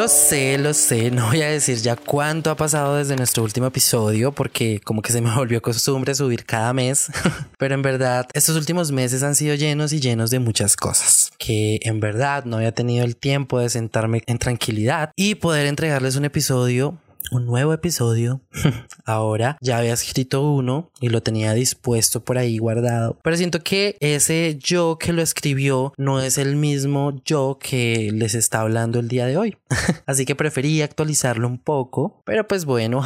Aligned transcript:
Lo 0.00 0.08
sé, 0.08 0.56
lo 0.56 0.72
sé, 0.72 1.10
no 1.10 1.26
voy 1.26 1.42
a 1.42 1.50
decir 1.50 1.76
ya 1.76 1.94
cuánto 1.94 2.48
ha 2.48 2.56
pasado 2.56 2.96
desde 2.96 3.16
nuestro 3.16 3.42
último 3.42 3.66
episodio 3.66 4.32
porque 4.32 4.80
como 4.82 5.02
que 5.02 5.12
se 5.12 5.20
me 5.20 5.30
volvió 5.36 5.60
costumbre 5.60 6.14
subir 6.14 6.46
cada 6.46 6.72
mes, 6.72 7.10
pero 7.58 7.74
en 7.74 7.82
verdad 7.82 8.26
estos 8.32 8.56
últimos 8.56 8.92
meses 8.92 9.22
han 9.22 9.34
sido 9.34 9.54
llenos 9.56 9.92
y 9.92 10.00
llenos 10.00 10.30
de 10.30 10.38
muchas 10.38 10.74
cosas 10.74 11.32
que 11.36 11.80
en 11.82 12.00
verdad 12.00 12.46
no 12.46 12.56
había 12.56 12.72
tenido 12.72 13.04
el 13.04 13.14
tiempo 13.14 13.58
de 13.58 13.68
sentarme 13.68 14.22
en 14.26 14.38
tranquilidad 14.38 15.10
y 15.16 15.34
poder 15.34 15.66
entregarles 15.66 16.16
un 16.16 16.24
episodio 16.24 16.96
un 17.30 17.46
nuevo 17.46 17.72
episodio. 17.72 18.40
Ahora 19.04 19.56
ya 19.60 19.78
había 19.78 19.92
escrito 19.92 20.42
uno 20.50 20.90
y 21.00 21.08
lo 21.08 21.22
tenía 21.22 21.54
dispuesto 21.54 22.24
por 22.24 22.38
ahí 22.38 22.58
guardado. 22.58 23.18
Pero 23.22 23.36
siento 23.36 23.62
que 23.62 23.96
ese 24.00 24.58
yo 24.60 24.98
que 24.98 25.12
lo 25.12 25.22
escribió 25.22 25.92
no 25.96 26.20
es 26.20 26.38
el 26.38 26.56
mismo 26.56 27.20
yo 27.24 27.58
que 27.60 28.10
les 28.12 28.34
está 28.34 28.60
hablando 28.60 28.98
el 28.98 29.08
día 29.08 29.26
de 29.26 29.36
hoy. 29.36 29.56
Así 30.06 30.24
que 30.24 30.34
preferí 30.34 30.82
actualizarlo 30.82 31.46
un 31.46 31.58
poco. 31.58 32.22
Pero 32.24 32.46
pues 32.46 32.64
bueno, 32.64 33.02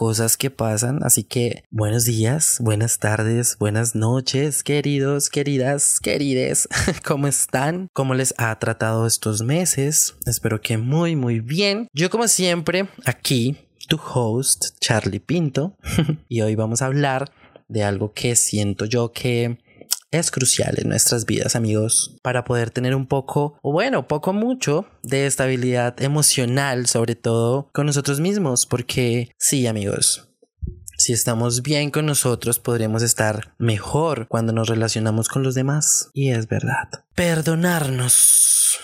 cosas 0.00 0.38
que 0.38 0.50
pasan. 0.50 1.00
Así 1.02 1.24
que 1.24 1.62
buenos 1.70 2.06
días, 2.06 2.56
buenas 2.60 2.98
tardes, 2.98 3.58
buenas 3.58 3.94
noches, 3.94 4.62
queridos, 4.62 5.28
queridas, 5.28 6.00
querides. 6.00 6.66
¿Cómo 7.04 7.26
están? 7.26 7.88
¿Cómo 7.92 8.14
les 8.14 8.32
ha 8.38 8.58
tratado 8.58 9.06
estos 9.06 9.42
meses? 9.42 10.14
Espero 10.24 10.62
que 10.62 10.78
muy, 10.78 11.16
muy 11.16 11.40
bien. 11.40 11.86
Yo 11.92 12.08
como 12.08 12.28
siempre, 12.28 12.88
aquí, 13.04 13.49
tu 13.90 14.00
host, 14.02 14.78
Charlie 14.80 15.18
Pinto. 15.18 15.76
y 16.28 16.40
hoy 16.40 16.54
vamos 16.54 16.80
a 16.80 16.86
hablar 16.86 17.32
de 17.68 17.82
algo 17.82 18.12
que 18.14 18.36
siento 18.36 18.84
yo 18.84 19.12
que 19.12 19.58
es 20.12 20.30
crucial 20.30 20.76
en 20.78 20.88
nuestras 20.88 21.26
vidas, 21.26 21.56
amigos, 21.56 22.16
para 22.22 22.44
poder 22.44 22.70
tener 22.70 22.94
un 22.94 23.06
poco, 23.06 23.58
o 23.62 23.72
bueno, 23.72 24.06
poco 24.08 24.32
mucho 24.32 24.86
de 25.02 25.26
estabilidad 25.26 26.00
emocional, 26.02 26.86
sobre 26.86 27.16
todo 27.16 27.68
con 27.72 27.86
nosotros 27.86 28.20
mismos, 28.20 28.64
porque 28.64 29.32
sí, 29.38 29.66
amigos, 29.66 30.28
si 30.96 31.12
estamos 31.12 31.62
bien 31.62 31.90
con 31.90 32.06
nosotros, 32.06 32.60
podremos 32.60 33.02
estar 33.02 33.54
mejor 33.58 34.28
cuando 34.28 34.52
nos 34.52 34.68
relacionamos 34.68 35.28
con 35.28 35.42
los 35.42 35.54
demás. 35.54 36.10
Y 36.12 36.30
es 36.30 36.46
verdad. 36.46 36.88
Perdonarnos. 37.14 38.78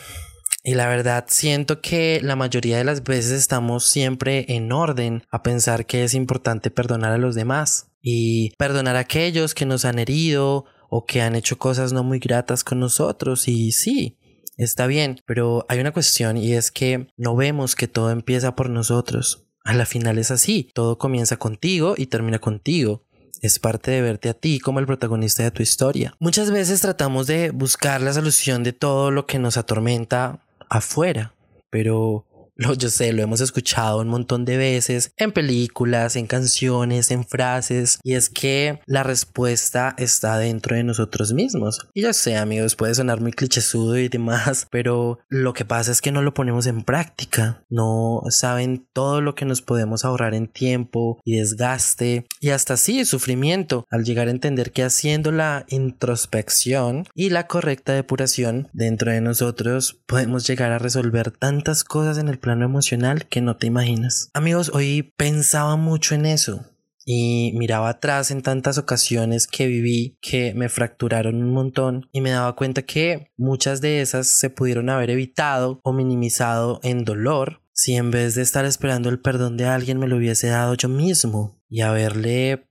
Y 0.69 0.75
la 0.75 0.89
verdad, 0.89 1.27
siento 1.29 1.81
que 1.81 2.19
la 2.25 2.35
mayoría 2.35 2.77
de 2.77 2.83
las 2.83 3.05
veces 3.05 3.31
estamos 3.31 3.89
siempre 3.89 4.47
en 4.49 4.73
orden 4.73 5.23
a 5.31 5.45
pensar 5.45 5.87
que 5.87 6.03
es 6.03 6.13
importante 6.13 6.73
perdonar 6.73 7.13
a 7.13 7.19
los 7.19 7.37
demás 7.37 7.93
y 8.03 8.51
perdonar 8.59 8.97
a 8.97 8.99
aquellos 9.07 9.55
que 9.55 9.65
nos 9.65 9.85
han 9.85 10.01
herido 10.01 10.65
o 10.91 11.07
que 11.07 11.23
han 11.23 11.37
hecho 11.37 11.57
cosas 11.57 11.93
no 11.93 12.03
muy 12.03 12.19
gratas 12.19 12.65
con 12.65 12.81
nosotros 12.81 13.47
y 13.47 13.71
sí, 13.71 14.19
está 14.57 14.89
bien, 14.89 15.21
pero 15.25 15.65
hay 15.69 15.79
una 15.79 15.93
cuestión 15.93 16.37
y 16.37 16.55
es 16.55 16.73
que 16.73 17.07
no 17.17 17.37
vemos 17.37 17.77
que 17.77 17.87
todo 17.87 18.11
empieza 18.11 18.57
por 18.57 18.69
nosotros. 18.69 19.47
A 19.63 19.73
la 19.73 19.87
final 19.87 20.19
es 20.19 20.33
así, 20.33 20.69
todo 20.75 20.99
comienza 20.99 21.37
contigo 21.37 21.95
y 21.97 22.07
termina 22.07 22.41
contigo. 22.41 23.05
Es 23.41 23.61
parte 23.61 23.93
de 23.93 24.03
verte 24.03 24.31
a 24.31 24.35
ti 24.35 24.59
como 24.59 24.81
el 24.81 24.87
protagonista 24.87 25.45
de 25.45 25.53
tu 25.53 25.63
historia. 25.63 26.17
Muchas 26.19 26.51
veces 26.51 26.81
tratamos 26.81 27.29
de 27.29 27.51
buscar 27.51 28.01
la 28.01 28.13
solución 28.13 28.65
de 28.65 28.73
todo 28.73 29.13
lo 29.13 29.27
que 29.27 29.39
nos 29.39 29.57
atormenta 29.57 30.43
afuera, 30.69 31.35
pero 31.71 32.26
lo, 32.57 32.75
yo 32.75 32.89
sé, 32.89 33.13
lo 33.13 33.23
hemos 33.23 33.41
escuchado 33.41 34.01
un 34.01 34.09
montón 34.09 34.45
de 34.45 34.57
veces 34.57 35.13
en 35.17 35.33
películas, 35.33 36.17
en 36.17 36.27
canciones, 36.27 37.11
en 37.11 37.25
frases, 37.25 37.99
y 38.03 38.15
es 38.15 38.31
que 38.31 38.81
la 38.87 39.03
respuesta 39.03 39.95
está 39.99 40.39
dentro 40.39 40.77
de 40.77 40.85
nosotros 40.85 41.33
mismos. 41.33 41.87
Y 41.95 42.03
yo 42.03 42.13
sé, 42.13 42.37
amigos, 42.37 42.75
puede 42.77 42.95
sonar 42.95 43.21
muy 43.21 43.33
clichésudo 43.33 43.99
y 43.99 44.09
demás, 44.09 44.67
pero 44.71 45.19
lo 45.29 45.53
que 45.53 45.65
pasa 45.65 45.93
es 45.93 46.01
que 46.01 46.13
no 46.13 46.23
lo 46.23 46.35
ponemos 46.35 46.67
en 46.67 46.83
práctica. 46.83 47.65
No 47.69 48.23
saben 48.31 48.87
todo 48.93 49.21
lo 49.21 49.35
que 49.35 49.45
nos 49.45 49.63
podemos 49.63 50.05
ahorrar 50.05 50.35
en 50.35 50.49
tiempo 50.49 51.21
y 51.25 51.37
desgaste 51.37 52.27
y 52.41 52.51
hasta 52.51 52.75
así 52.75 53.05
sufrimiento 53.05 53.87
al 53.91 54.05
llegar 54.05 54.29
a 54.29 54.31
entender 54.31 54.73
que 54.73 54.85
haciendo 54.85 55.33
la 55.33 55.65
introspección 55.69 57.07
y 57.15 57.31
la 57.31 57.47
correcta 57.47 57.93
depuración 57.93 58.69
dentro 58.73 59.13
de 59.13 59.21
nosotros 59.21 60.01
podemos 60.07 60.47
llegar 60.47 60.73
a 60.73 60.79
resolver 60.79 61.31
tantas 61.31 61.85
cosas 61.85 62.19
en 62.19 62.29
el 62.29 62.39
plano 62.47 62.65
emocional 62.65 63.27
que 63.27 63.41
no 63.41 63.57
te 63.57 63.67
imaginas. 63.67 64.31
Amigos, 64.33 64.71
hoy 64.73 65.13
pensaba 65.17 65.75
mucho 65.75 66.15
en 66.15 66.27
eso 66.27 66.65
y 67.05 67.53
miraba 67.57 67.89
atrás 67.89 68.31
en 68.31 68.41
tantas 68.41 68.79
ocasiones 68.79 69.49
que 69.49 69.67
viví 69.67 70.17
que 70.21 70.55
me 70.55 70.69
fracturaron 70.69 71.43
un 71.43 71.53
montón 71.53 72.09
y 72.13 72.21
me 72.21 72.31
daba 72.31 72.55
cuenta 72.55 72.83
que 72.83 73.33
muchas 73.37 73.81
de 73.81 74.01
esas 74.01 74.29
se 74.29 74.49
pudieron 74.49 74.91
haber 74.91 75.11
evitado 75.11 75.81
o 75.83 75.93
minimizado 75.93 76.79
en 76.85 77.05
dolor 77.05 77.63
si 77.73 77.97
en 77.97 78.13
vez 78.13 78.37
de 78.37 78.43
estar 78.43 78.65
esperando 78.65 79.09
el 79.09 79.19
perdón 79.19 79.57
de 79.57 79.67
alguien 79.67 79.99
me 79.99 80.07
lo 80.07 80.17
hubiese 80.17 80.47
dado 80.47 80.75
yo 80.75 80.89
mismo 80.89 81.61
y 81.69 81.81
haberle 81.81 82.66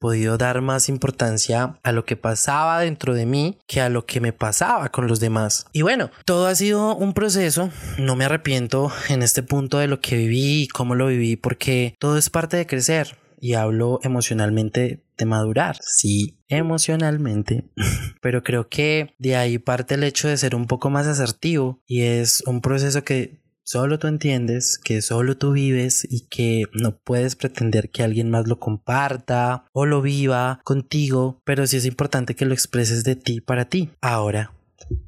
podido 0.00 0.38
dar 0.38 0.62
más 0.62 0.88
importancia 0.88 1.78
a 1.82 1.92
lo 1.92 2.04
que 2.04 2.16
pasaba 2.16 2.80
dentro 2.80 3.14
de 3.14 3.26
mí 3.26 3.58
que 3.68 3.80
a 3.80 3.90
lo 3.90 4.06
que 4.06 4.20
me 4.20 4.32
pasaba 4.32 4.88
con 4.88 5.06
los 5.06 5.20
demás. 5.20 5.66
Y 5.72 5.82
bueno, 5.82 6.10
todo 6.24 6.46
ha 6.46 6.54
sido 6.54 6.96
un 6.96 7.12
proceso, 7.12 7.70
no 7.98 8.16
me 8.16 8.24
arrepiento 8.24 8.90
en 9.08 9.22
este 9.22 9.42
punto 9.42 9.78
de 9.78 9.86
lo 9.86 10.00
que 10.00 10.16
viví 10.16 10.62
y 10.62 10.68
cómo 10.68 10.94
lo 10.94 11.06
viví 11.06 11.36
porque 11.36 11.94
todo 11.98 12.16
es 12.16 12.30
parte 12.30 12.56
de 12.56 12.66
crecer 12.66 13.18
y 13.40 13.54
hablo 13.54 14.00
emocionalmente 14.02 15.02
de 15.16 15.26
madurar, 15.26 15.76
sí, 15.82 16.38
emocionalmente, 16.48 17.64
pero 18.20 18.42
creo 18.42 18.68
que 18.68 19.14
de 19.18 19.36
ahí 19.36 19.58
parte 19.58 19.94
el 19.94 20.04
hecho 20.04 20.28
de 20.28 20.36
ser 20.36 20.54
un 20.54 20.66
poco 20.66 20.90
más 20.90 21.06
asertivo 21.06 21.82
y 21.86 22.02
es 22.02 22.42
un 22.46 22.60
proceso 22.60 23.04
que 23.04 23.40
solo 23.64 23.98
tú 23.98 24.06
entiendes, 24.06 24.78
que 24.78 25.02
solo 25.02 25.36
tú 25.36 25.52
vives 25.52 26.06
y 26.08 26.26
que 26.28 26.64
no 26.72 26.96
puedes 26.96 27.36
pretender 27.36 27.90
que 27.90 28.02
alguien 28.02 28.30
más 28.30 28.46
lo 28.46 28.58
comparta 28.58 29.64
o 29.72 29.86
lo 29.86 30.02
viva 30.02 30.60
contigo, 30.64 31.40
pero 31.44 31.66
sí 31.66 31.76
es 31.76 31.86
importante 31.86 32.34
que 32.34 32.46
lo 32.46 32.54
expreses 32.54 33.04
de 33.04 33.16
ti 33.16 33.40
para 33.40 33.66
ti. 33.66 33.90
Ahora, 34.00 34.52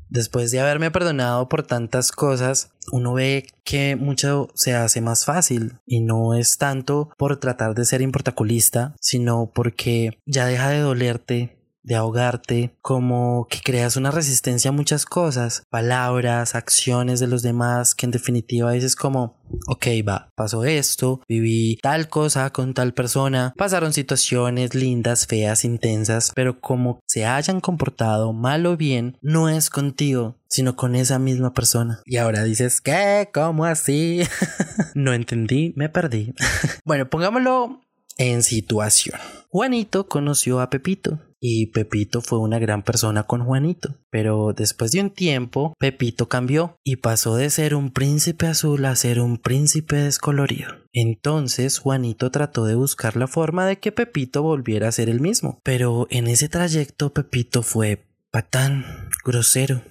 después 0.08 0.50
de 0.50 0.60
haberme 0.60 0.90
perdonado 0.90 1.48
por 1.48 1.62
tantas 1.62 2.12
cosas, 2.12 2.70
uno 2.90 3.14
ve 3.14 3.46
que 3.64 3.96
mucho 3.96 4.48
se 4.54 4.74
hace 4.74 5.00
más 5.00 5.24
fácil 5.24 5.78
y 5.86 6.00
no 6.00 6.34
es 6.34 6.58
tanto 6.58 7.10
por 7.16 7.38
tratar 7.38 7.74
de 7.74 7.84
ser 7.84 8.02
importaculista, 8.02 8.94
sino 9.00 9.50
porque 9.54 10.18
ya 10.26 10.46
deja 10.46 10.70
de 10.70 10.80
dolerte 10.80 11.61
de 11.82 11.96
ahogarte, 11.96 12.76
como 12.80 13.46
que 13.50 13.60
creas 13.60 13.96
una 13.96 14.10
resistencia 14.10 14.70
a 14.70 14.72
muchas 14.72 15.04
cosas, 15.04 15.64
palabras, 15.70 16.54
acciones 16.54 17.20
de 17.20 17.26
los 17.26 17.42
demás, 17.42 17.94
que 17.94 18.06
en 18.06 18.12
definitiva 18.12 18.72
dices 18.72 18.96
como, 18.96 19.36
ok, 19.66 19.86
va, 20.08 20.28
pasó 20.34 20.64
esto, 20.64 21.20
viví 21.28 21.78
tal 21.82 22.08
cosa 22.08 22.50
con 22.50 22.74
tal 22.74 22.94
persona, 22.94 23.52
pasaron 23.56 23.92
situaciones 23.92 24.74
lindas, 24.74 25.26
feas, 25.26 25.64
intensas, 25.64 26.32
pero 26.34 26.60
como 26.60 27.00
se 27.06 27.26
hayan 27.26 27.60
comportado 27.60 28.32
mal 28.32 28.66
o 28.66 28.76
bien, 28.76 29.16
no 29.20 29.48
es 29.48 29.70
contigo, 29.70 30.36
sino 30.48 30.76
con 30.76 30.94
esa 30.94 31.18
misma 31.18 31.52
persona. 31.52 32.00
Y 32.04 32.18
ahora 32.18 32.44
dices, 32.44 32.80
¿qué? 32.80 33.28
¿Cómo 33.32 33.64
así? 33.64 34.22
no 34.94 35.12
entendí, 35.12 35.72
me 35.76 35.88
perdí. 35.88 36.34
bueno, 36.84 37.08
pongámoslo 37.08 37.80
en 38.18 38.42
situación. 38.42 39.18
Juanito 39.48 40.08
conoció 40.08 40.60
a 40.60 40.70
Pepito 40.70 41.20
y 41.44 41.66
Pepito 41.66 42.20
fue 42.20 42.38
una 42.38 42.60
gran 42.60 42.84
persona 42.84 43.24
con 43.24 43.44
Juanito. 43.44 43.96
Pero 44.10 44.52
después 44.56 44.92
de 44.92 45.00
un 45.00 45.10
tiempo, 45.10 45.74
Pepito 45.76 46.28
cambió 46.28 46.78
y 46.84 46.96
pasó 46.96 47.34
de 47.34 47.50
ser 47.50 47.74
un 47.74 47.90
príncipe 47.90 48.46
azul 48.46 48.84
a 48.84 48.94
ser 48.94 49.20
un 49.20 49.38
príncipe 49.38 49.96
descolorido. 49.96 50.70
Entonces 50.92 51.80
Juanito 51.80 52.30
trató 52.30 52.64
de 52.64 52.76
buscar 52.76 53.16
la 53.16 53.26
forma 53.26 53.66
de 53.66 53.80
que 53.80 53.90
Pepito 53.90 54.42
volviera 54.42 54.86
a 54.86 54.92
ser 54.92 55.08
el 55.08 55.20
mismo. 55.20 55.58
Pero 55.64 56.06
en 56.10 56.28
ese 56.28 56.48
trayecto 56.48 57.12
Pepito 57.12 57.64
fue 57.64 58.06
patán, 58.30 59.10
grosero, 59.24 59.82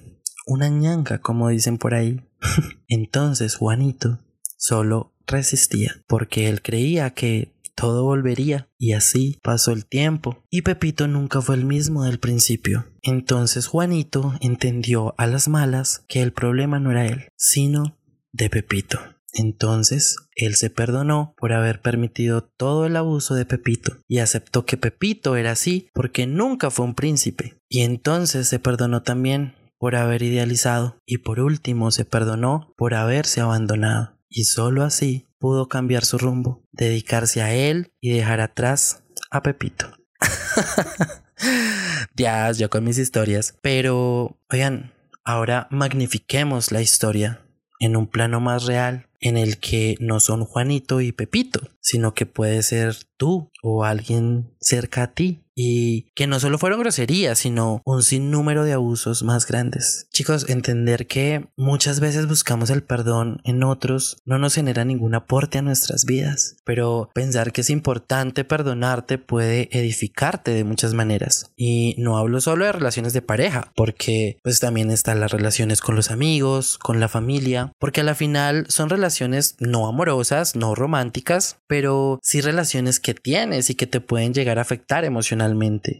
una 0.47 0.69
ñanga 0.69 1.19
como 1.19 1.50
dicen 1.50 1.77
por 1.77 1.95
ahí. 1.95 2.21
Entonces 2.88 3.56
Juanito 3.56 4.19
solo 4.57 5.13
resistía 5.27 6.01
porque 6.07 6.47
él 6.47 6.62
creía 6.62 7.09
que 7.09 7.51
todo 7.81 8.04
volvería. 8.04 8.69
Y 8.78 8.94
así 8.94 9.39
pasó 9.42 9.72
el 9.72 9.88
tiempo. 9.88 10.44
Y 10.51 10.62
Pepito 10.62 11.07
nunca 11.07 11.42
fue 11.42 11.56
el 11.56 11.66
mismo 11.66 12.04
del 12.04 12.19
principio. 12.19 12.86
Entonces 13.01 13.66
Juanito 13.66 14.36
entendió 14.39 15.16
a 15.18 15.25
las 15.25 15.48
malas 15.48 16.06
que 16.07 16.22
el 16.22 16.31
problema 16.31 16.80
no 16.80 16.92
era 16.92 17.07
él, 17.07 17.30
sino 17.36 17.98
de 18.31 18.51
Pepito. 18.51 19.00
Entonces 19.33 20.18
él 20.36 20.54
se 20.56 20.69
perdonó 20.69 21.33
por 21.38 21.54
haber 21.54 21.81
permitido 21.81 22.44
todo 22.44 22.86
el 22.86 22.95
abuso 22.95 23.33
de 23.33 23.45
Pepito 23.45 23.98
y 24.07 24.19
aceptó 24.19 24.63
que 24.63 24.78
Pepito 24.78 25.36
era 25.36 25.51
así 25.51 25.89
porque 25.94 26.28
nunca 26.28 26.69
fue 26.69 26.86
un 26.86 26.94
príncipe. 26.94 27.57
Y 27.68 27.81
entonces 27.81 28.48
se 28.48 28.60
perdonó 28.60 29.01
también 29.01 29.56
por 29.80 29.95
haber 29.95 30.22
idealizado 30.22 31.00
y 31.07 31.19
por 31.19 31.39
último 31.39 31.89
se 31.89 32.06
perdonó 32.06 32.75
por 32.78 32.94
haberse 32.94 33.42
abandonado. 33.42 34.19
Y 34.30 34.44
solo 34.44 34.83
así 34.83 35.31
pudo 35.41 35.67
cambiar 35.67 36.05
su 36.05 36.19
rumbo, 36.19 36.63
dedicarse 36.71 37.41
a 37.41 37.51
él 37.53 37.91
y 37.99 38.13
dejar 38.13 38.39
atrás 38.39 39.03
a 39.31 39.41
Pepito. 39.41 39.88
ya, 42.15 42.51
yo 42.51 42.69
con 42.69 42.83
mis 42.83 42.99
historias. 42.99 43.57
Pero, 43.61 44.38
oigan, 44.51 44.93
ahora 45.25 45.67
magnifiquemos 45.71 46.71
la 46.71 46.81
historia 46.81 47.41
en 47.79 47.97
un 47.97 48.05
plano 48.05 48.39
más 48.39 48.65
real 48.65 49.07
en 49.19 49.35
el 49.35 49.57
que 49.57 49.97
no 49.99 50.19
son 50.19 50.45
Juanito 50.45 51.01
y 51.01 51.11
Pepito, 51.11 51.61
sino 51.79 52.13
que 52.13 52.27
puede 52.27 52.61
ser 52.61 52.95
tú 53.17 53.51
o 53.63 53.83
alguien 53.83 54.55
cerca 54.59 55.03
a 55.03 55.13
ti 55.13 55.44
y 55.63 56.07
que 56.15 56.25
no 56.25 56.39
solo 56.39 56.57
fueron 56.57 56.79
groserías, 56.79 57.37
sino 57.37 57.83
un 57.85 58.01
sinnúmero 58.01 58.63
de 58.63 58.73
abusos 58.73 59.21
más 59.21 59.45
grandes. 59.45 60.07
Chicos, 60.11 60.49
entender 60.49 61.05
que 61.05 61.49
muchas 61.55 61.99
veces 61.99 62.27
buscamos 62.27 62.71
el 62.71 62.81
perdón 62.81 63.41
en 63.43 63.63
otros 63.63 64.17
no 64.25 64.39
nos 64.39 64.55
genera 64.55 64.85
ningún 64.85 65.13
aporte 65.13 65.59
a 65.59 65.61
nuestras 65.61 66.05
vidas, 66.05 66.57
pero 66.65 67.11
pensar 67.13 67.51
que 67.51 67.61
es 67.61 67.69
importante 67.69 68.43
perdonarte 68.43 69.19
puede 69.19 69.69
edificarte 69.71 70.51
de 70.51 70.63
muchas 70.63 70.95
maneras. 70.95 71.51
Y 71.55 71.93
no 71.99 72.17
hablo 72.17 72.41
solo 72.41 72.65
de 72.65 72.71
relaciones 72.71 73.13
de 73.13 73.21
pareja, 73.21 73.71
porque 73.75 74.39
pues 74.41 74.59
también 74.59 74.89
están 74.89 75.19
las 75.19 75.31
relaciones 75.31 75.79
con 75.79 75.95
los 75.95 76.09
amigos, 76.09 76.79
con 76.79 76.99
la 76.99 77.07
familia, 77.07 77.71
porque 77.77 78.01
a 78.01 78.03
la 78.03 78.15
final 78.15 78.65
son 78.69 78.89
relaciones 78.89 79.57
no 79.59 79.87
amorosas, 79.87 80.55
no 80.55 80.73
románticas, 80.73 81.57
pero 81.67 82.19
sí 82.23 82.41
relaciones 82.41 82.99
que 82.99 83.13
tienes 83.13 83.69
y 83.69 83.75
que 83.75 83.85
te 83.85 84.01
pueden 84.01 84.33
llegar 84.33 84.57
a 84.57 84.63
afectar 84.63 85.05
emocionalmente. 85.05 85.50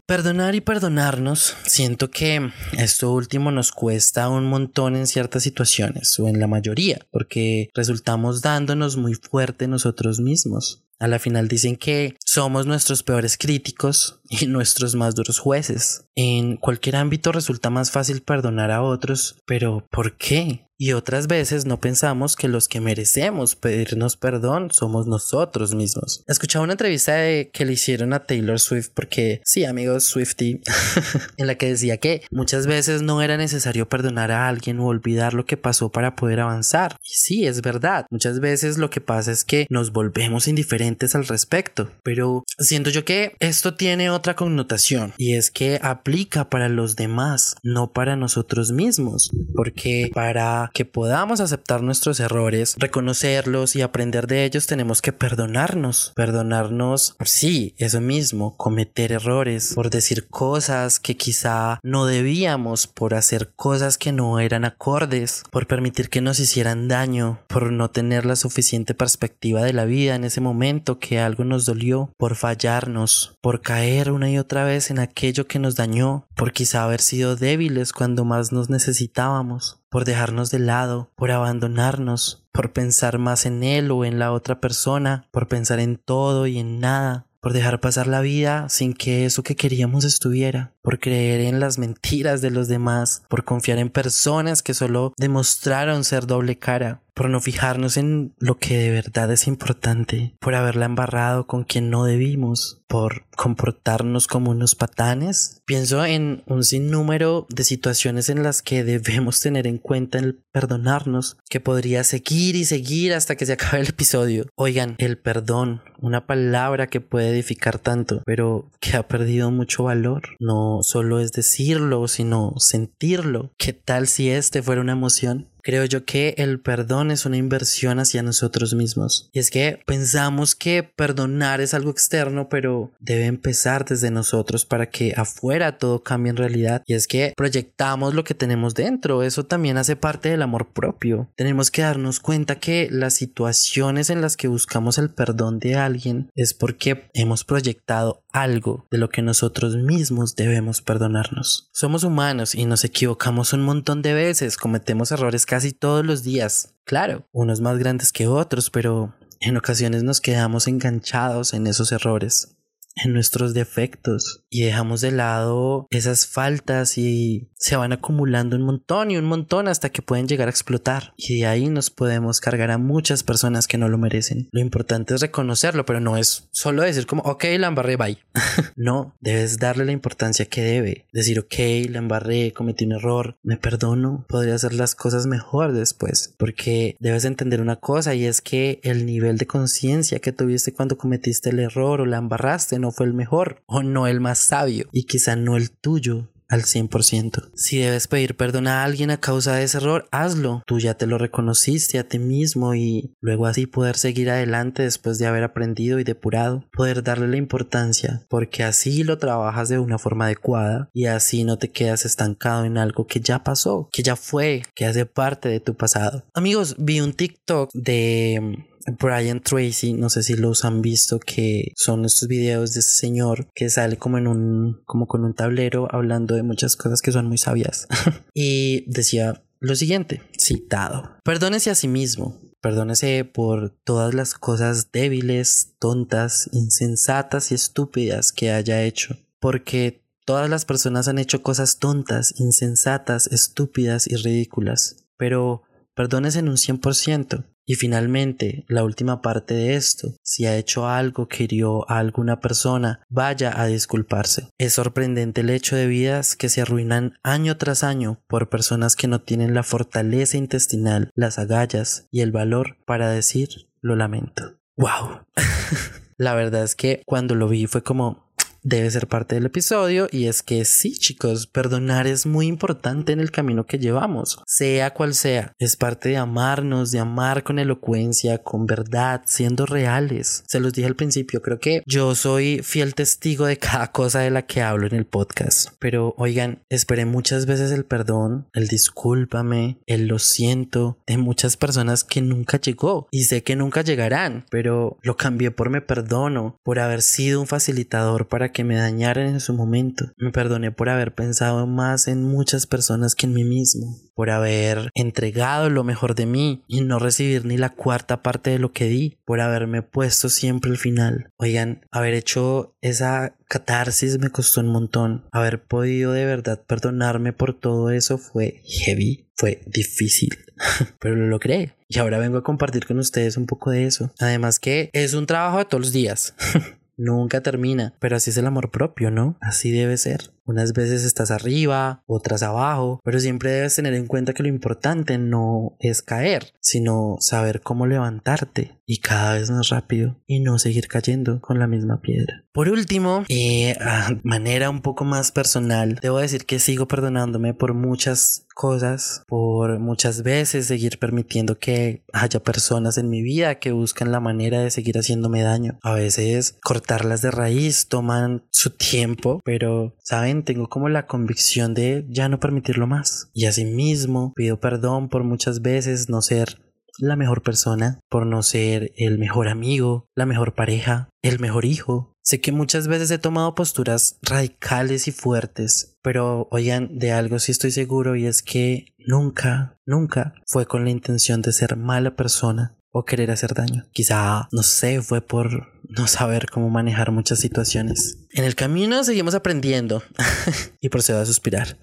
Perdonar 0.06 0.54
y 0.54 0.60
perdonarnos, 0.60 1.56
siento 1.64 2.10
que 2.10 2.50
esto 2.78 3.12
último 3.12 3.50
nos 3.50 3.72
cuesta 3.72 4.28
un 4.28 4.46
montón 4.46 4.96
en 4.96 5.06
ciertas 5.06 5.42
situaciones 5.42 6.18
o 6.18 6.28
en 6.28 6.40
la 6.40 6.46
mayoría, 6.46 7.06
porque 7.10 7.68
resultamos 7.74 8.42
dándonos 8.42 8.96
muy 8.96 9.14
fuerte 9.14 9.68
nosotros 9.68 10.20
mismos. 10.20 10.84
A 11.02 11.08
la 11.08 11.18
final 11.18 11.48
dicen 11.48 11.74
que 11.74 12.16
somos 12.24 12.64
nuestros 12.64 13.02
peores 13.02 13.36
críticos 13.36 14.20
y 14.28 14.46
nuestros 14.46 14.94
más 14.94 15.16
duros 15.16 15.40
jueces. 15.40 16.04
En 16.14 16.56
cualquier 16.56 16.94
ámbito 16.94 17.32
resulta 17.32 17.70
más 17.70 17.90
fácil 17.90 18.22
perdonar 18.22 18.70
a 18.70 18.82
otros, 18.82 19.36
pero 19.44 19.84
¿por 19.90 20.16
qué? 20.16 20.68
Y 20.82 20.94
otras 20.94 21.28
veces 21.28 21.64
no 21.64 21.78
pensamos 21.78 22.34
que 22.34 22.48
los 22.48 22.66
que 22.66 22.80
merecemos 22.80 23.54
pedirnos 23.54 24.16
perdón 24.16 24.72
somos 24.72 25.06
nosotros 25.06 25.76
mismos. 25.76 26.24
Escuchaba 26.26 26.64
una 26.64 26.72
entrevista 26.72 27.12
que 27.52 27.64
le 27.64 27.74
hicieron 27.74 28.12
a 28.12 28.24
Taylor 28.24 28.58
Swift 28.58 28.88
porque, 28.92 29.40
sí, 29.44 29.64
amigos 29.64 30.02
Swifty, 30.02 30.60
en 31.36 31.46
la 31.46 31.54
que 31.54 31.68
decía 31.68 31.98
que 31.98 32.22
muchas 32.32 32.66
veces 32.66 33.00
no 33.00 33.22
era 33.22 33.36
necesario 33.36 33.88
perdonar 33.88 34.32
a 34.32 34.48
alguien 34.48 34.80
o 34.80 34.86
olvidar 34.86 35.34
lo 35.34 35.46
que 35.46 35.56
pasó 35.56 35.92
para 35.92 36.16
poder 36.16 36.40
avanzar. 36.40 36.96
Sí, 37.00 37.46
es 37.46 37.62
verdad. 37.62 38.06
Muchas 38.10 38.40
veces 38.40 38.76
lo 38.76 38.90
que 38.90 39.00
pasa 39.00 39.30
es 39.30 39.44
que 39.44 39.68
nos 39.70 39.92
volvemos 39.92 40.48
indiferentes 40.48 41.14
al 41.14 41.28
respecto. 41.28 41.92
Pero 42.02 42.42
siento 42.58 42.90
yo 42.90 43.04
que 43.04 43.36
esto 43.38 43.74
tiene 43.74 44.10
otra 44.10 44.34
connotación 44.34 45.14
y 45.16 45.36
es 45.36 45.52
que 45.52 45.78
aplica 45.80 46.50
para 46.50 46.68
los 46.68 46.96
demás, 46.96 47.54
no 47.62 47.92
para 47.92 48.16
nosotros 48.16 48.72
mismos. 48.72 49.30
Porque 49.54 50.10
para 50.12 50.71
que 50.72 50.84
podamos 50.84 51.40
aceptar 51.40 51.82
nuestros 51.82 52.20
errores, 52.20 52.74
reconocerlos 52.78 53.76
y 53.76 53.82
aprender 53.82 54.26
de 54.26 54.44
ellos, 54.44 54.66
tenemos 54.66 55.02
que 55.02 55.12
perdonarnos. 55.12 56.12
Perdonarnos, 56.16 57.14
sí, 57.24 57.74
eso 57.78 58.00
mismo, 58.00 58.56
cometer 58.56 59.12
errores, 59.12 59.72
por 59.74 59.90
decir 59.90 60.28
cosas 60.28 60.98
que 60.98 61.16
quizá 61.16 61.78
no 61.82 62.06
debíamos, 62.06 62.86
por 62.86 63.14
hacer 63.14 63.52
cosas 63.54 63.98
que 63.98 64.12
no 64.12 64.40
eran 64.40 64.64
acordes, 64.64 65.42
por 65.50 65.66
permitir 65.66 66.08
que 66.08 66.20
nos 66.20 66.40
hicieran 66.40 66.88
daño, 66.88 67.40
por 67.48 67.72
no 67.72 67.90
tener 67.90 68.26
la 68.26 68.36
suficiente 68.36 68.94
perspectiva 68.94 69.62
de 69.62 69.72
la 69.72 69.84
vida 69.84 70.14
en 70.14 70.24
ese 70.24 70.40
momento 70.40 70.98
que 70.98 71.20
algo 71.20 71.44
nos 71.44 71.66
dolió, 71.66 72.10
por 72.16 72.36
fallarnos, 72.36 73.36
por 73.40 73.60
caer 73.60 74.10
una 74.10 74.30
y 74.30 74.38
otra 74.38 74.64
vez 74.64 74.90
en 74.90 74.98
aquello 74.98 75.46
que 75.46 75.58
nos 75.58 75.76
dañó, 75.76 76.26
por 76.34 76.52
quizá 76.52 76.84
haber 76.84 77.00
sido 77.00 77.36
débiles 77.36 77.92
cuando 77.92 78.24
más 78.24 78.52
nos 78.52 78.70
necesitábamos 78.70 79.81
por 79.92 80.06
dejarnos 80.06 80.50
de 80.50 80.58
lado, 80.58 81.10
por 81.16 81.30
abandonarnos, 81.30 82.46
por 82.50 82.72
pensar 82.72 83.18
más 83.18 83.44
en 83.44 83.62
él 83.62 83.90
o 83.90 84.06
en 84.06 84.18
la 84.18 84.32
otra 84.32 84.58
persona, 84.58 85.28
por 85.30 85.48
pensar 85.48 85.80
en 85.80 85.98
todo 85.98 86.46
y 86.46 86.58
en 86.58 86.80
nada, 86.80 87.26
por 87.40 87.52
dejar 87.52 87.78
pasar 87.78 88.06
la 88.06 88.22
vida 88.22 88.70
sin 88.70 88.94
que 88.94 89.26
eso 89.26 89.42
que 89.42 89.54
queríamos 89.54 90.04
estuviera, 90.04 90.72
por 90.80 90.98
creer 90.98 91.42
en 91.42 91.60
las 91.60 91.76
mentiras 91.76 92.40
de 92.40 92.50
los 92.50 92.68
demás, 92.68 93.22
por 93.28 93.44
confiar 93.44 93.76
en 93.76 93.90
personas 93.90 94.62
que 94.62 94.72
solo 94.72 95.12
demostraron 95.18 96.04
ser 96.04 96.26
doble 96.26 96.56
cara, 96.56 97.02
por 97.14 97.28
no 97.28 97.40
fijarnos 97.40 97.96
en 97.96 98.34
lo 98.38 98.58
que 98.58 98.78
de 98.78 98.90
verdad 98.90 99.30
es 99.32 99.46
importante, 99.46 100.34
por 100.40 100.54
haberla 100.54 100.86
embarrado 100.86 101.46
con 101.46 101.64
quien 101.64 101.90
no 101.90 102.04
debimos, 102.04 102.82
por 102.88 103.26
comportarnos 103.36 104.26
como 104.26 104.50
unos 104.50 104.74
patanes. 104.74 105.62
Pienso 105.64 106.04
en 106.04 106.42
un 106.46 106.64
sinnúmero 106.64 107.46
de 107.48 107.64
situaciones 107.64 108.28
en 108.28 108.42
las 108.42 108.62
que 108.62 108.84
debemos 108.84 109.40
tener 109.40 109.66
en 109.66 109.78
cuenta 109.78 110.18
el 110.18 110.42
perdonarnos, 110.52 111.38
que 111.48 111.60
podría 111.60 112.04
seguir 112.04 112.56
y 112.56 112.64
seguir 112.64 113.14
hasta 113.14 113.36
que 113.36 113.46
se 113.46 113.54
acabe 113.54 113.80
el 113.80 113.88
episodio. 113.88 114.46
Oigan, 114.54 114.96
el 114.98 115.18
perdón, 115.18 115.82
una 116.00 116.26
palabra 116.26 116.88
que 116.88 117.00
puede 117.00 117.30
edificar 117.30 117.78
tanto, 117.78 118.22
pero 118.26 118.70
que 118.80 118.96
ha 118.96 119.08
perdido 119.08 119.50
mucho 119.50 119.84
valor. 119.84 120.22
No 120.38 120.80
solo 120.82 121.20
es 121.20 121.32
decirlo, 121.32 122.08
sino 122.08 122.54
sentirlo. 122.58 123.52
¿Qué 123.56 123.72
tal 123.72 124.06
si 124.06 124.30
este 124.30 124.62
fuera 124.62 124.80
una 124.80 124.92
emoción? 124.92 125.48
Creo 125.62 125.84
yo 125.84 126.04
que 126.04 126.34
el 126.38 126.60
perdón 126.60 127.10
es 127.10 127.24
una 127.24 127.36
inversión 127.36 128.00
hacia 128.00 128.22
nosotros 128.22 128.74
mismos. 128.74 129.30
Y 129.32 129.38
es 129.38 129.50
que 129.50 129.78
pensamos 129.86 130.54
que 130.54 130.82
perdonar 130.82 131.60
es 131.60 131.72
algo 131.72 131.90
externo, 131.90 132.48
pero 132.48 132.90
debe 132.98 133.26
empezar 133.26 133.84
desde 133.84 134.10
nosotros 134.10 134.64
para 134.64 134.90
que 134.90 135.14
afuera 135.16 135.78
todo 135.78 136.02
cambie 136.02 136.30
en 136.30 136.36
realidad. 136.36 136.82
Y 136.86 136.94
es 136.94 137.06
que 137.06 137.32
proyectamos 137.36 138.14
lo 138.14 138.24
que 138.24 138.34
tenemos 138.34 138.74
dentro. 138.74 139.22
Eso 139.22 139.44
también 139.44 139.78
hace 139.78 139.94
parte 139.94 140.30
del 140.30 140.42
amor 140.42 140.72
propio. 140.72 141.30
Tenemos 141.36 141.70
que 141.70 141.82
darnos 141.82 142.18
cuenta 142.18 142.58
que 142.58 142.88
las 142.90 143.14
situaciones 143.14 144.10
en 144.10 144.20
las 144.20 144.36
que 144.36 144.48
buscamos 144.48 144.98
el 144.98 145.10
perdón 145.10 145.60
de 145.60 145.76
alguien 145.76 146.30
es 146.34 146.54
porque 146.54 147.08
hemos 147.14 147.44
proyectado 147.44 148.21
algo 148.32 148.86
de 148.90 148.98
lo 148.98 149.08
que 149.08 149.22
nosotros 149.22 149.76
mismos 149.76 150.36
debemos 150.36 150.80
perdonarnos. 150.80 151.68
Somos 151.72 152.04
humanos 152.04 152.54
y 152.54 152.64
nos 152.64 152.84
equivocamos 152.84 153.52
un 153.52 153.62
montón 153.62 154.02
de 154.02 154.14
veces, 154.14 154.56
cometemos 154.56 155.12
errores 155.12 155.46
casi 155.46 155.72
todos 155.72 156.04
los 156.04 156.22
días. 156.22 156.74
Claro, 156.84 157.26
unos 157.32 157.60
más 157.60 157.78
grandes 157.78 158.12
que 158.12 158.26
otros, 158.26 158.70
pero 158.70 159.14
en 159.40 159.56
ocasiones 159.56 160.02
nos 160.02 160.20
quedamos 160.20 160.66
enganchados 160.66 161.54
en 161.54 161.66
esos 161.66 161.92
errores 161.92 162.56
en 162.96 163.12
nuestros 163.12 163.54
defectos 163.54 164.44
y 164.50 164.62
dejamos 164.62 165.00
de 165.00 165.12
lado 165.12 165.86
esas 165.90 166.26
faltas 166.26 166.98
y 166.98 167.48
se 167.56 167.76
van 167.76 167.92
acumulando 167.92 168.56
un 168.56 168.62
montón 168.62 169.10
y 169.10 169.16
un 169.16 169.24
montón 169.24 169.68
hasta 169.68 169.90
que 169.90 170.02
pueden 170.02 170.28
llegar 170.28 170.48
a 170.48 170.50
explotar 170.50 171.14
y 171.16 171.40
de 171.40 171.46
ahí 171.46 171.68
nos 171.68 171.90
podemos 171.90 172.40
cargar 172.40 172.70
a 172.70 172.78
muchas 172.78 173.22
personas 173.22 173.66
que 173.66 173.78
no 173.78 173.88
lo 173.88 173.98
merecen. 173.98 174.48
Lo 174.52 174.60
importante 174.60 175.14
es 175.14 175.20
reconocerlo, 175.20 175.84
pero 175.86 176.00
no 176.00 176.16
es 176.16 176.48
solo 176.52 176.82
decir 176.82 177.06
como, 177.06 177.22
ok, 177.22 177.44
la 177.58 177.68
embarré, 177.68 177.96
bye. 177.96 178.18
no, 178.76 179.16
debes 179.20 179.58
darle 179.58 179.84
la 179.84 179.92
importancia 179.92 180.46
que 180.46 180.62
debe. 180.62 181.06
Decir, 181.12 181.38
ok, 181.38 181.88
la 181.90 181.98
embarré, 181.98 182.52
cometí 182.52 182.84
un 182.84 182.92
error, 182.92 183.36
me 183.42 183.56
perdono, 183.56 184.26
podría 184.28 184.54
hacer 184.54 184.74
las 184.74 184.94
cosas 184.94 185.26
mejor 185.26 185.72
después, 185.72 186.34
porque 186.38 186.96
debes 187.00 187.24
entender 187.24 187.60
una 187.60 187.76
cosa 187.76 188.14
y 188.14 188.26
es 188.26 188.40
que 188.40 188.80
el 188.82 189.06
nivel 189.06 189.38
de 189.38 189.46
conciencia 189.46 190.18
que 190.18 190.32
tuviste 190.32 190.72
cuando 190.72 190.98
cometiste 190.98 191.50
el 191.50 191.60
error 191.60 192.00
o 192.00 192.06
la 192.06 192.18
embarraste 192.18 192.78
no 192.82 192.90
fue 192.90 193.06
el 193.06 193.14
mejor 193.14 193.62
o 193.66 193.82
no 193.82 194.06
el 194.06 194.20
más 194.20 194.38
sabio 194.38 194.86
y 194.92 195.04
quizá 195.04 195.36
no 195.36 195.56
el 195.56 195.70
tuyo 195.70 196.28
al 196.52 196.64
100%. 196.64 197.50
Si 197.54 197.78
debes 197.78 198.08
pedir 198.08 198.36
perdón 198.36 198.66
a 198.68 198.84
alguien 198.84 199.10
a 199.10 199.18
causa 199.18 199.54
de 199.54 199.64
ese 199.64 199.78
error, 199.78 200.06
hazlo. 200.10 200.62
Tú 200.66 200.78
ya 200.78 200.94
te 200.94 201.06
lo 201.06 201.16
reconociste 201.16 201.98
a 201.98 202.06
ti 202.06 202.18
mismo 202.18 202.74
y 202.74 203.14
luego 203.22 203.46
así 203.46 203.64
poder 203.64 203.96
seguir 203.96 204.28
adelante 204.28 204.82
después 204.82 205.18
de 205.18 205.26
haber 205.26 205.44
aprendido 205.44 205.98
y 205.98 206.04
depurado, 206.04 206.68
poder 206.70 207.02
darle 207.02 207.28
la 207.28 207.38
importancia, 207.38 208.26
porque 208.28 208.64
así 208.64 209.02
lo 209.02 209.16
trabajas 209.16 209.70
de 209.70 209.78
una 209.78 209.98
forma 209.98 210.26
adecuada 210.26 210.90
y 210.92 211.06
así 211.06 211.44
no 211.44 211.56
te 211.56 211.70
quedas 211.70 212.04
estancado 212.04 212.66
en 212.66 212.76
algo 212.76 213.06
que 213.06 213.20
ya 213.20 213.42
pasó, 213.42 213.88
que 213.90 214.02
ya 214.02 214.16
fue, 214.16 214.62
que 214.74 214.84
hace 214.84 215.06
parte 215.06 215.48
de 215.48 215.60
tu 215.60 215.74
pasado. 215.74 216.24
Amigos, 216.34 216.76
vi 216.78 217.00
un 217.00 217.14
TikTok 217.14 217.70
de 217.72 218.66
Brian 218.98 219.40
Tracy, 219.40 219.92
no 219.92 220.10
sé 220.10 220.22
si 220.22 220.34
los 220.34 220.64
han 220.64 220.82
visto, 220.82 221.18
que 221.20 221.72
son 221.76 222.04
estos 222.04 222.28
videos 222.28 222.74
de 222.74 222.80
este 222.80 222.92
señor 222.92 223.48
que 223.54 223.70
sale 223.70 223.96
como 223.96 224.18
en 224.18 224.26
un, 224.26 224.82
como 224.84 225.06
con 225.06 225.24
un 225.24 225.34
tablero 225.34 225.88
hablando 225.90 226.34
de 226.34 226.42
muchas 226.42 226.76
cosas 226.76 227.02
que 227.02 227.12
son 227.12 227.26
muy 227.26 227.38
sabias. 227.38 227.86
y 228.34 228.84
decía 228.90 229.42
lo 229.60 229.76
siguiente, 229.76 230.22
citado, 230.36 231.16
perdónese 231.22 231.70
a 231.70 231.76
sí 231.76 231.86
mismo, 231.86 232.40
perdónese 232.60 233.24
por 233.24 233.70
todas 233.70 234.12
las 234.12 234.34
cosas 234.34 234.90
débiles, 234.90 235.74
tontas, 235.78 236.48
insensatas 236.52 237.52
y 237.52 237.54
estúpidas 237.54 238.32
que 238.32 238.50
haya 238.50 238.82
hecho, 238.82 239.16
porque 239.38 240.04
todas 240.24 240.50
las 240.50 240.64
personas 240.64 241.08
han 241.08 241.18
hecho 241.18 241.42
cosas 241.42 241.78
tontas, 241.78 242.34
insensatas, 242.40 243.28
estúpidas 243.28 244.08
y 244.08 244.16
ridículas, 244.16 245.04
pero 245.16 245.62
perdónese 245.94 246.40
en 246.40 246.48
un 246.48 246.56
100%, 246.56 247.44
Y 247.64 247.76
finalmente, 247.76 248.64
la 248.68 248.84
última 248.84 249.22
parte 249.22 249.54
de 249.54 249.76
esto, 249.76 250.16
si 250.22 250.46
ha 250.46 250.56
hecho 250.56 250.88
algo 250.88 251.28
que 251.28 251.44
hirió 251.44 251.88
a 251.90 251.98
alguna 251.98 252.40
persona, 252.40 253.00
vaya 253.08 253.60
a 253.60 253.66
disculparse. 253.66 254.48
Es 254.58 254.74
sorprendente 254.74 255.42
el 255.42 255.50
hecho 255.50 255.76
de 255.76 255.86
vidas 255.86 256.36
que 256.36 256.48
se 256.48 256.62
arruinan 256.62 257.14
año 257.22 257.56
tras 257.56 257.84
año 257.84 258.22
por 258.26 258.48
personas 258.48 258.96
que 258.96 259.08
no 259.08 259.20
tienen 259.20 259.54
la 259.54 259.62
fortaleza 259.62 260.36
intestinal, 260.36 261.10
las 261.14 261.38
agallas 261.38 262.08
y 262.10 262.20
el 262.20 262.32
valor 262.32 262.78
para 262.84 263.10
decir 263.10 263.68
lo 263.80 263.96
lamento. 263.96 264.58
¡Wow! 264.76 265.26
la 266.16 266.34
verdad 266.34 266.64
es 266.64 266.74
que 266.74 267.02
cuando 267.06 267.34
lo 267.34 267.48
vi 267.48 267.66
fue 267.66 267.82
como, 267.82 268.31
debe 268.62 268.90
ser 268.90 269.08
parte 269.08 269.34
del 269.34 269.46
episodio 269.46 270.08
y 270.10 270.26
es 270.26 270.42
que 270.42 270.64
sí 270.64 270.92
chicos, 270.96 271.46
perdonar 271.46 272.06
es 272.06 272.26
muy 272.26 272.46
importante 272.46 273.12
en 273.12 273.20
el 273.20 273.30
camino 273.30 273.66
que 273.66 273.78
llevamos, 273.78 274.38
sea 274.46 274.92
cual 274.92 275.14
sea, 275.14 275.54
es 275.58 275.76
parte 275.76 276.10
de 276.10 276.16
amarnos, 276.16 276.90
de 276.90 277.00
amar 277.00 277.42
con 277.42 277.58
elocuencia, 277.58 278.38
con 278.38 278.66
verdad, 278.66 279.22
siendo 279.26 279.66
reales. 279.66 280.44
Se 280.46 280.60
los 280.60 280.72
dije 280.72 280.86
al 280.86 280.96
principio, 280.96 281.42
creo 281.42 281.58
que 281.58 281.82
yo 281.86 282.14
soy 282.14 282.60
fiel 282.62 282.94
testigo 282.94 283.46
de 283.46 283.58
cada 283.58 283.90
cosa 283.90 284.20
de 284.20 284.30
la 284.30 284.42
que 284.42 284.62
hablo 284.62 284.86
en 284.86 284.94
el 284.94 285.06
podcast, 285.06 285.70
pero 285.78 286.14
oigan, 286.16 286.62
esperé 286.68 287.04
muchas 287.04 287.46
veces 287.46 287.72
el 287.72 287.84
perdón, 287.84 288.46
el 288.52 288.68
discúlpame, 288.68 289.78
el 289.86 290.06
lo 290.06 290.18
siento 290.18 290.98
de 291.06 291.18
muchas 291.18 291.56
personas 291.56 292.04
que 292.04 292.20
nunca 292.20 292.60
llegó 292.60 293.08
y 293.10 293.24
sé 293.24 293.42
que 293.42 293.56
nunca 293.56 293.82
llegarán, 293.82 294.44
pero 294.50 294.98
lo 295.02 295.16
cambié 295.16 295.50
por 295.50 295.70
me 295.70 295.80
perdono, 295.80 296.58
por 296.62 296.78
haber 296.78 297.02
sido 297.02 297.40
un 297.40 297.46
facilitador 297.46 298.28
para 298.28 298.51
que 298.52 298.64
me 298.64 298.76
dañaran 298.76 299.26
en 299.26 299.40
su 299.40 299.54
momento. 299.54 300.12
Me 300.16 300.30
perdoné 300.30 300.70
por 300.70 300.88
haber 300.88 301.14
pensado 301.14 301.66
más 301.66 302.08
en 302.08 302.22
muchas 302.22 302.66
personas 302.66 303.14
que 303.14 303.26
en 303.26 303.34
mí 303.34 303.44
mismo, 303.44 303.96
por 304.14 304.30
haber 304.30 304.90
entregado 304.94 305.70
lo 305.70 305.84
mejor 305.84 306.14
de 306.14 306.26
mí 306.26 306.62
y 306.68 306.80
no 306.80 306.98
recibir 306.98 307.44
ni 307.44 307.56
la 307.56 307.70
cuarta 307.70 308.22
parte 308.22 308.50
de 308.50 308.58
lo 308.58 308.72
que 308.72 308.86
di, 308.86 309.18
por 309.24 309.40
haberme 309.40 309.82
puesto 309.82 310.28
siempre 310.28 310.70
al 310.70 310.78
final. 310.78 311.30
Oigan, 311.38 311.86
haber 311.90 312.14
hecho 312.14 312.76
esa 312.80 313.36
catarsis 313.48 314.18
me 314.18 314.30
costó 314.30 314.60
un 314.60 314.68
montón. 314.68 315.24
Haber 315.32 315.62
podido 315.62 316.12
de 316.12 316.24
verdad 316.24 316.62
perdonarme 316.66 317.32
por 317.32 317.58
todo 317.58 317.90
eso 317.90 318.18
fue 318.18 318.62
heavy, 318.64 319.28
fue 319.34 319.62
difícil, 319.66 320.30
pero 321.00 321.16
lo 321.16 321.26
logré. 321.26 321.76
Y 321.88 321.98
ahora 321.98 322.18
vengo 322.18 322.38
a 322.38 322.42
compartir 322.42 322.86
con 322.86 322.98
ustedes 322.98 323.36
un 323.36 323.46
poco 323.46 323.70
de 323.70 323.84
eso. 323.84 324.12
Además 324.18 324.58
que 324.58 324.88
es 324.92 325.14
un 325.14 325.26
trabajo 325.26 325.58
de 325.58 325.64
todos 325.66 325.80
los 325.82 325.92
días. 325.92 326.34
nunca 326.96 327.40
termina, 327.40 327.94
pero 327.98 328.16
así 328.16 328.30
es 328.30 328.36
el 328.36 328.46
amor 328.46 328.70
propio, 328.70 329.10
¿no? 329.10 329.36
Así 329.40 329.70
debe 329.70 329.96
ser. 329.96 330.32
Unas 330.44 330.72
veces 330.72 331.04
estás 331.04 331.30
arriba, 331.30 332.02
otras 332.06 332.42
abajo, 332.42 333.00
pero 333.04 333.20
siempre 333.20 333.50
debes 333.50 333.76
tener 333.76 333.94
en 333.94 334.06
cuenta 334.06 334.32
que 334.32 334.42
lo 334.42 334.48
importante 334.48 335.16
no 335.16 335.76
es 335.78 336.02
caer, 336.02 336.52
sino 336.60 337.16
saber 337.20 337.60
cómo 337.60 337.86
levantarte 337.86 338.80
y 338.84 338.98
cada 338.98 339.34
vez 339.34 339.50
más 339.50 339.68
rápido 339.68 340.20
y 340.26 340.40
no 340.40 340.58
seguir 340.58 340.88
cayendo 340.88 341.40
con 341.40 341.58
la 341.58 341.68
misma 341.68 342.00
piedra. 342.00 342.44
Por 342.52 342.68
último, 342.68 343.24
y 343.28 343.68
a 343.80 344.18
manera 344.24 344.68
un 344.68 344.82
poco 344.82 345.04
más 345.04 345.32
personal, 345.32 345.98
debo 346.02 346.18
decir 346.18 346.44
que 346.44 346.58
sigo 346.58 346.88
perdonándome 346.88 347.54
por 347.54 347.72
muchas 347.72 348.46
cosas, 348.54 349.22
por 349.26 349.78
muchas 349.78 350.22
veces 350.22 350.66
seguir 350.66 350.98
permitiendo 350.98 351.58
que 351.58 352.04
haya 352.12 352.40
personas 352.40 352.98
en 352.98 353.08
mi 353.08 353.22
vida 353.22 353.54
que 353.54 353.72
buscan 353.72 354.12
la 354.12 354.20
manera 354.20 354.60
de 354.60 354.70
seguir 354.70 354.98
haciéndome 354.98 355.42
daño. 355.42 355.78
A 355.82 355.94
veces 355.94 356.58
cortarlas 356.82 357.22
de 357.22 357.30
raíz 357.30 357.86
toman 357.86 358.42
su 358.50 358.70
tiempo, 358.70 359.40
pero, 359.44 359.94
¿saben? 360.02 360.42
tengo 360.42 360.68
como 360.68 360.88
la 360.88 361.06
convicción 361.06 361.74
de 361.74 362.04
ya 362.08 362.28
no 362.28 362.40
permitirlo 362.40 362.88
más. 362.88 363.30
Y 363.32 363.46
asimismo 363.46 364.32
pido 364.34 364.58
perdón 364.58 365.08
por 365.08 365.22
muchas 365.22 365.62
veces 365.62 366.08
no 366.08 366.22
ser 366.22 366.60
la 366.98 367.14
mejor 367.14 367.42
persona, 367.42 368.00
por 368.08 368.26
no 368.26 368.42
ser 368.42 368.92
el 368.96 369.18
mejor 369.18 369.46
amigo, 369.46 370.06
la 370.16 370.26
mejor 370.26 370.54
pareja, 370.54 371.08
el 371.22 371.38
mejor 371.38 371.64
hijo. 371.64 372.16
Sé 372.24 372.40
que 372.40 372.50
muchas 372.50 372.88
veces 372.88 373.12
he 373.12 373.18
tomado 373.18 373.54
posturas 373.54 374.18
radicales 374.22 375.06
y 375.06 375.12
fuertes, 375.12 375.96
pero 376.02 376.48
oigan, 376.50 376.98
de 376.98 377.12
algo 377.12 377.38
sí 377.38 377.52
estoy 377.52 377.70
seguro 377.70 378.16
y 378.16 378.26
es 378.26 378.42
que 378.42 378.86
nunca, 378.98 379.78
nunca 379.86 380.34
fue 380.46 380.66
con 380.66 380.84
la 380.84 380.90
intención 380.90 381.42
de 381.42 381.52
ser 381.52 381.76
mala 381.76 382.16
persona 382.16 382.76
o 382.92 383.04
querer 383.04 383.30
hacer 383.30 383.54
daño. 383.54 383.86
Quizá, 383.92 384.48
no 384.52 384.62
sé, 384.62 385.02
fue 385.02 385.20
por 385.22 385.72
no 385.88 386.06
saber 386.06 386.46
cómo 386.50 386.70
manejar 386.70 387.10
muchas 387.10 387.40
situaciones. 387.40 388.18
En 388.30 388.44
el 388.44 388.54
camino 388.54 389.02
seguimos 389.02 389.34
aprendiendo 389.34 390.02
y 390.80 390.88
procedo 390.90 391.20
a 391.20 391.26
suspirar. 391.26 391.78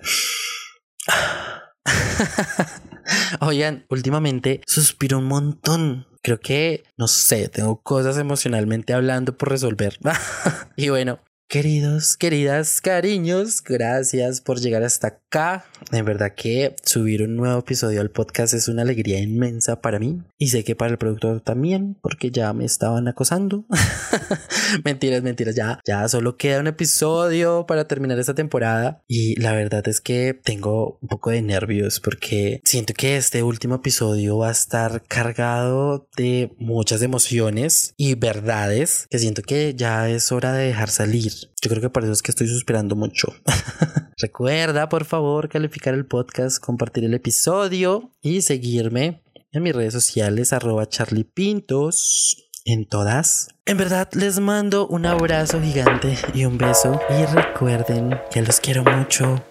Oigan, 3.41 3.85
últimamente 3.89 4.61
suspiro 4.65 5.17
un 5.17 5.25
montón. 5.25 6.07
Creo 6.21 6.39
que, 6.39 6.83
no 6.97 7.07
sé, 7.07 7.49
tengo 7.49 7.81
cosas 7.81 8.17
emocionalmente 8.17 8.93
hablando 8.93 9.35
por 9.35 9.49
resolver. 9.49 9.97
y 10.75 10.89
bueno, 10.89 11.19
Queridos, 11.51 12.15
queridas, 12.15 12.79
cariños, 12.79 13.63
gracias 13.63 14.39
por 14.39 14.59
llegar 14.59 14.83
hasta 14.83 15.17
acá. 15.29 15.65
En 15.91 16.05
verdad 16.05 16.33
que 16.35 16.75
subir 16.83 17.21
un 17.21 17.35
nuevo 17.35 17.59
episodio 17.59 18.01
al 18.01 18.09
podcast 18.09 18.55
es 18.55 18.67
una 18.67 18.81
alegría 18.81 19.19
inmensa 19.19 19.79
para 19.79 19.99
mí 19.99 20.23
y 20.39 20.47
sé 20.47 20.63
que 20.63 20.75
para 20.75 20.91
el 20.91 20.97
productor 20.97 21.41
también, 21.41 21.97
porque 22.01 22.31
ya 22.31 22.51
me 22.53 22.65
estaban 22.65 23.07
acosando. 23.07 23.65
mentiras, 24.83 25.21
mentiras, 25.21 25.55
ya, 25.55 25.79
ya 25.85 26.07
solo 26.07 26.35
queda 26.35 26.59
un 26.59 26.67
episodio 26.67 27.65
para 27.67 27.85
terminar 27.85 28.17
esta 28.17 28.33
temporada 28.33 29.03
y 29.07 29.39
la 29.39 29.53
verdad 29.53 29.87
es 29.87 30.01
que 30.01 30.33
tengo 30.33 30.97
un 31.01 31.07
poco 31.07 31.29
de 31.29 31.43
nervios 31.43 31.99
porque 31.99 32.61
siento 32.63 32.93
que 32.95 33.15
este 33.15 33.43
último 33.43 33.75
episodio 33.75 34.39
va 34.39 34.49
a 34.49 34.51
estar 34.51 35.03
cargado 35.03 36.07
de 36.17 36.55
muchas 36.57 37.03
emociones 37.03 37.93
y 37.97 38.15
verdades 38.15 39.05
que 39.11 39.19
siento 39.19 39.43
que 39.43 39.75
ya 39.75 40.09
es 40.09 40.31
hora 40.31 40.53
de 40.53 40.65
dejar 40.65 40.89
salir. 40.89 41.31
Yo 41.61 41.69
creo 41.69 41.81
que 41.81 41.89
por 41.89 42.03
eso 42.03 42.13
es 42.13 42.21
que 42.21 42.31
estoy 42.31 42.47
suspirando 42.47 42.95
mucho. 42.95 43.33
Recuerda, 44.17 44.89
por 44.89 45.05
favor, 45.19 45.49
calificar 45.49 45.93
el 45.93 46.05
podcast, 46.05 46.63
compartir 46.63 47.03
el 47.03 47.13
episodio 47.13 48.11
y 48.21 48.41
seguirme 48.41 49.21
en 49.51 49.63
mis 49.63 49.75
redes 49.75 49.93
sociales, 49.93 50.53
arroba 50.53 50.87
charliepintos 50.87 52.49
en 52.65 52.87
todas. 52.87 53.49
En 53.65 53.77
verdad, 53.77 54.09
les 54.13 54.39
mando 54.39 54.87
un 54.87 55.05
abrazo 55.05 55.61
gigante 55.61 56.17
y 56.33 56.45
un 56.45 56.57
beso. 56.57 56.99
Y 57.09 57.25
recuerden 57.25 58.17
que 58.31 58.41
los 58.41 58.59
quiero 58.59 58.83
mucho. 58.83 59.43